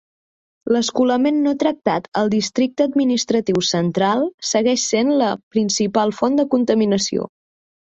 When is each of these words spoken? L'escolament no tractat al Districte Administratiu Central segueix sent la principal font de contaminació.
L'escolament 0.75 1.35
no 1.47 1.53
tractat 1.63 2.07
al 2.21 2.31
Districte 2.35 2.87
Administratiu 2.91 3.61
Central 3.69 4.27
segueix 4.55 4.87
sent 4.95 5.15
la 5.23 5.31
principal 5.59 6.17
font 6.23 6.43
de 6.43 6.49
contaminació. 6.57 7.31